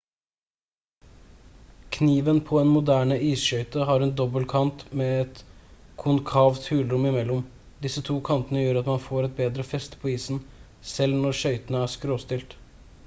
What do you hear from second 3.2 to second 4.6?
isskøyte har en dobbel